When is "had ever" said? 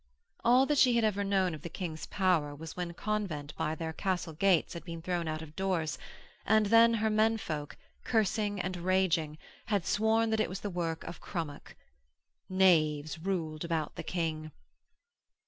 0.95-1.23